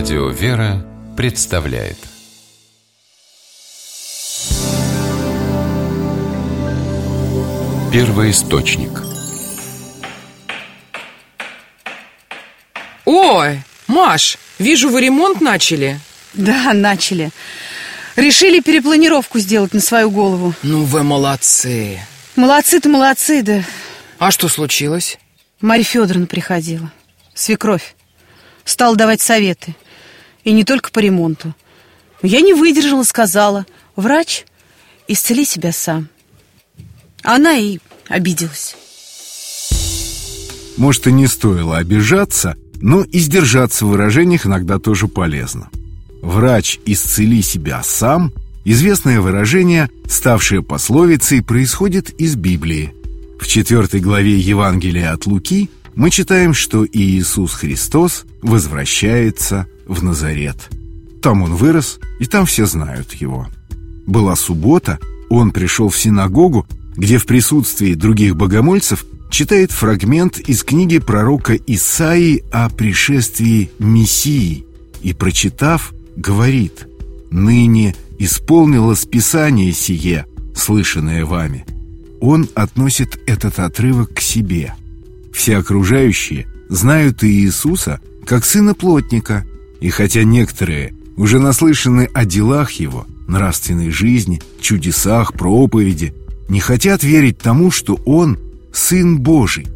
Радио 0.00 0.30
«Вера» 0.30 0.82
представляет. 1.14 1.98
Первый 7.92 8.30
источник 8.30 9.02
Ой, 13.04 13.60
Маш, 13.88 14.38
вижу, 14.58 14.88
вы 14.88 15.02
ремонт 15.02 15.42
начали. 15.42 16.00
Да, 16.32 16.72
начали. 16.72 17.28
Решили 18.16 18.60
перепланировку 18.60 19.38
сделать 19.38 19.74
на 19.74 19.80
свою 19.80 20.10
голову. 20.10 20.54
Ну 20.62 20.84
вы 20.84 21.02
молодцы. 21.02 22.00
Молодцы-то 22.36 22.88
молодцы, 22.88 23.42
да. 23.42 23.62
А 24.18 24.30
что 24.30 24.48
случилось? 24.48 25.18
Марья 25.60 25.84
Федоровна 25.84 26.26
приходила. 26.26 26.90
Свекровь. 27.34 27.94
Стала 28.64 28.96
давать 28.96 29.20
советы 29.20 29.74
И 30.44 30.52
не 30.52 30.64
только 30.64 30.90
по 30.90 30.98
ремонту 30.98 31.54
Я 32.22 32.40
не 32.40 32.54
выдержала, 32.54 33.02
сказала 33.02 33.66
Врач, 33.96 34.44
исцели 35.08 35.44
себя 35.44 35.72
сам 35.72 36.08
Она 37.22 37.56
и 37.56 37.78
обиделась 38.08 38.76
Может, 40.76 41.06
и 41.06 41.12
не 41.12 41.26
стоило 41.26 41.76
обижаться, 41.78 42.56
но 42.80 43.02
и 43.02 43.18
сдержаться 43.18 43.84
в 43.84 43.90
выражениях 43.90 44.46
иногда 44.46 44.78
тоже 44.78 45.06
полезно. 45.08 45.68
«Врач, 46.22 46.78
исцели 46.84 47.42
себя 47.42 47.82
сам»– 47.82 48.32
известное 48.64 49.20
выражение, 49.20 49.90
ставшее 50.06 50.62
пословицей, 50.62 51.42
происходит 51.42 52.10
из 52.10 52.36
Библии. 52.36 52.94
В 53.40 53.46
четвертой 53.46 54.00
главе 54.00 54.38
Евангелия 54.38 55.12
от 55.12 55.26
Луки 55.26 55.70
мы 55.94 56.10
читаем, 56.10 56.52
что 56.52 56.86
Иисус 56.86 57.54
Христос 57.54 58.24
возвращается 58.42 59.66
в 59.90 60.02
Назарет. 60.02 60.70
Там 61.20 61.42
он 61.42 61.54
вырос, 61.54 61.98
и 62.18 62.24
там 62.24 62.46
все 62.46 62.64
знают 62.66 63.12
его. 63.14 63.46
Была 64.06 64.36
суббота, 64.36 64.98
он 65.28 65.50
пришел 65.50 65.90
в 65.90 65.98
синагогу, 65.98 66.66
где 66.96 67.18
в 67.18 67.26
присутствии 67.26 67.94
других 67.94 68.36
богомольцев 68.36 69.04
читает 69.30 69.70
фрагмент 69.70 70.38
из 70.38 70.64
книги 70.64 70.98
пророка 70.98 71.54
Исаии 71.54 72.44
о 72.50 72.68
пришествии 72.68 73.70
Мессии 73.78 74.64
и, 75.02 75.12
прочитав, 75.12 75.92
говорит 76.16 76.86
«Ныне 77.30 77.94
исполнилось 78.18 79.04
Писание 79.04 79.72
сие, 79.72 80.26
слышанное 80.54 81.24
вами». 81.24 81.64
Он 82.20 82.48
относит 82.54 83.18
этот 83.26 83.58
отрывок 83.58 84.14
к 84.14 84.20
себе. 84.20 84.74
Все 85.32 85.56
окружающие 85.56 86.46
знают 86.68 87.24
Иисуса 87.24 88.00
как 88.26 88.44
сына 88.44 88.74
плотника, 88.74 89.46
и 89.80 89.90
хотя 89.90 90.24
некоторые 90.24 90.94
уже 91.16 91.38
наслышаны 91.38 92.08
о 92.12 92.24
делах 92.24 92.72
его, 92.72 93.06
нравственной 93.26 93.90
жизни, 93.90 94.40
чудесах, 94.60 95.34
проповеди, 95.34 96.14
не 96.48 96.60
хотят 96.60 97.02
верить 97.02 97.38
тому, 97.38 97.70
что 97.70 97.94
он 98.04 98.38
Сын 98.72 99.18
Божий. 99.18 99.66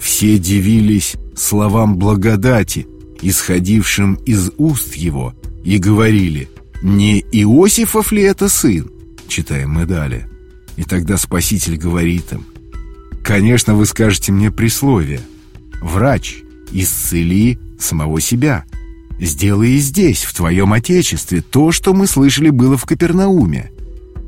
Все 0.00 0.38
дивились 0.38 1.14
словам 1.36 1.96
благодати, 1.96 2.86
исходившим 3.22 4.14
из 4.26 4.50
уст 4.56 4.94
его, 4.94 5.34
и 5.64 5.78
говорили, 5.78 6.48
не 6.82 7.20
Иосифов 7.20 8.12
ли 8.12 8.22
это 8.22 8.48
сын? 8.48 8.90
Читаем 9.28 9.70
мы 9.72 9.86
далее. 9.86 10.28
И 10.76 10.84
тогда 10.84 11.16
Спаситель 11.16 11.76
говорит 11.76 12.32
им, 12.32 12.46
конечно, 13.22 13.74
вы 13.74 13.86
скажете 13.86 14.32
мне 14.32 14.50
присловие, 14.50 15.20
врач, 15.82 16.38
исцели 16.72 17.58
самого 17.78 18.20
себя, 18.20 18.64
сделай 19.20 19.72
и 19.72 19.78
здесь, 19.78 20.24
в 20.24 20.34
твоем 20.34 20.72
Отечестве, 20.72 21.42
то, 21.42 21.72
что 21.72 21.94
мы 21.94 22.06
слышали 22.06 22.50
было 22.50 22.76
в 22.76 22.84
Капернауме. 22.84 23.70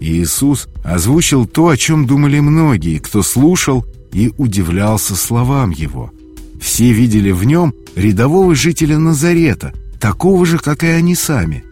Иисус 0.00 0.68
озвучил 0.84 1.46
то, 1.46 1.68
о 1.68 1.76
чем 1.76 2.06
думали 2.06 2.40
многие, 2.40 2.98
кто 2.98 3.22
слушал 3.22 3.84
и 4.12 4.32
удивлялся 4.36 5.16
словам 5.16 5.70
его. 5.70 6.12
Все 6.60 6.92
видели 6.92 7.30
в 7.30 7.44
нем 7.44 7.74
рядового 7.94 8.54
жителя 8.54 8.98
Назарета, 8.98 9.72
такого 10.00 10.44
же, 10.46 10.58
как 10.58 10.84
и 10.84 10.88
они 10.88 11.14
сами. 11.14 11.64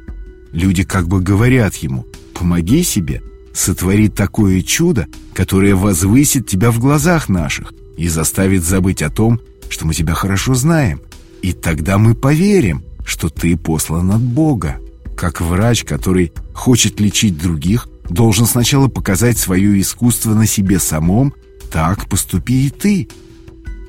Люди 0.52 0.84
как 0.84 1.08
бы 1.08 1.20
говорят 1.20 1.74
ему 1.76 2.06
«Помоги 2.32 2.82
себе, 2.82 3.22
сотвори 3.52 4.08
такое 4.08 4.62
чудо, 4.62 5.06
которое 5.32 5.74
возвысит 5.74 6.46
тебя 6.46 6.70
в 6.70 6.78
глазах 6.78 7.28
наших 7.28 7.72
и 7.96 8.08
заставит 8.08 8.64
забыть 8.64 9.02
о 9.02 9.10
том, 9.10 9.40
что 9.68 9.86
мы 9.86 9.94
тебя 9.94 10.14
хорошо 10.14 10.54
знаем. 10.54 11.00
И 11.42 11.52
тогда 11.52 11.98
мы 11.98 12.14
поверим, 12.14 12.84
что 13.04 13.28
ты 13.28 13.56
послан 13.56 14.10
от 14.12 14.22
Бога». 14.22 14.80
Как 15.16 15.40
врач, 15.40 15.84
который 15.84 16.32
хочет 16.54 17.00
лечить 17.00 17.38
других, 17.38 17.88
должен 18.08 18.46
сначала 18.46 18.88
показать 18.88 19.38
свое 19.38 19.80
искусство 19.80 20.34
на 20.34 20.46
себе 20.46 20.78
самом, 20.78 21.34
так 21.70 22.08
поступи 22.08 22.66
и 22.66 22.70
ты. 22.70 23.08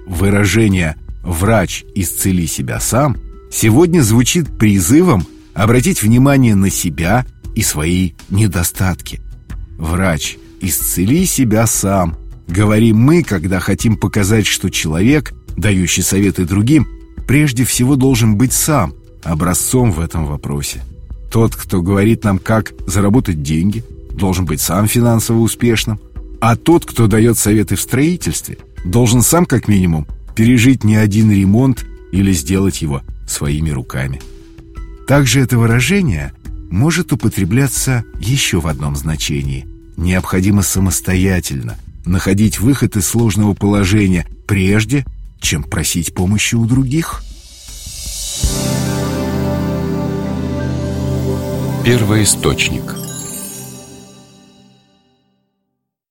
Выражение 0.08 0.96
«врач, 1.24 1.84
исцели 1.96 2.48
себя 2.48 2.80
сам» 2.80 3.18
сегодня 3.52 4.02
звучит 4.02 4.58
призывом 4.58 5.26
обратить 5.54 6.02
внимание 6.02 6.56
на 6.56 6.70
себя 6.70 7.26
и 7.56 7.62
свои 7.62 8.12
недостатки. 8.30 9.22
«Врач, 9.78 10.38
исцели 10.62 11.26
себя 11.26 11.66
сам», 11.68 12.18
говорим 12.48 12.98
мы, 12.98 13.24
когда 13.24 13.60
хотим 13.60 13.98
показать, 13.98 14.46
что 14.46 14.70
человек, 14.70 15.34
дающий 15.58 16.02
советы 16.02 16.46
другим, 16.46 16.88
прежде 17.28 17.66
всего 17.66 17.96
должен 17.96 18.38
быть 18.38 18.54
сам 18.54 18.94
образцом 19.26 19.92
в 19.92 20.00
этом 20.00 20.26
вопросе. 20.26 20.82
Тот, 21.32 21.56
кто 21.56 21.82
говорит 21.82 22.24
нам, 22.24 22.40
как 22.40 22.74
заработать 22.88 23.44
деньги, 23.44 23.84
должен 24.12 24.46
быть 24.46 24.62
сам 24.62 24.88
финансово 24.88 25.40
успешным, 25.40 26.00
а 26.40 26.56
тот, 26.56 26.86
кто 26.86 27.08
дает 27.08 27.38
советы 27.38 27.76
в 27.76 27.82
строительстве, 27.82 28.58
должен 28.86 29.22
сам 29.22 29.46
как 29.46 29.68
минимум 29.68 30.08
пережить 30.36 30.84
не 30.84 30.96
один 30.96 31.32
ремонт 31.32 31.86
или 32.12 32.32
сделать 32.32 32.82
его 32.82 33.02
своими 33.28 33.72
руками. 33.72 34.22
Также 35.08 35.42
это 35.42 35.58
выражение 35.58 36.34
может 36.70 37.12
употребляться 37.12 38.06
еще 38.20 38.60
в 38.62 38.68
одном 38.68 38.96
значении. 38.96 39.68
Необходимо 39.98 40.62
самостоятельно 40.62 41.78
находить 42.06 42.60
выход 42.60 42.96
из 42.96 43.06
сложного 43.08 43.54
положения, 43.54 44.26
прежде 44.48 45.06
чем 45.40 45.64
просить 45.64 46.14
помощи 46.14 46.56
у 46.56 46.66
других. 46.66 47.24
Первый 48.42 48.85
источник 52.24 53.05